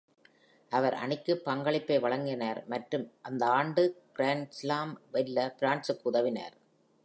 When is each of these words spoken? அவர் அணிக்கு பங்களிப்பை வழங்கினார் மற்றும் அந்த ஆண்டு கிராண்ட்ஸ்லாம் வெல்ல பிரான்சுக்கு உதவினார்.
அவர் 0.71 0.93
அணிக்கு 0.93 1.33
பங்களிப்பை 1.37 1.97
வழங்கினார் 1.97 2.61
மற்றும் 2.67 3.05
அந்த 3.21 3.45
ஆண்டு 3.49 3.83
கிராண்ட்ஸ்லாம் 4.17 4.93
வெல்ல 5.11 5.47
பிரான்சுக்கு 5.59 6.09
உதவினார். 6.11 6.55